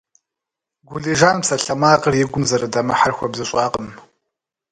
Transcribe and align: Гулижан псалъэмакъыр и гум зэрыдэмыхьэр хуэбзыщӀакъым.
Гулижан 0.89 1.37
псалъэмакъыр 1.41 2.13
и 2.21 2.23
гум 2.31 2.43
зэрыдэмыхьэр 2.49 3.11
хуэбзыщӀакъым. 3.17 3.87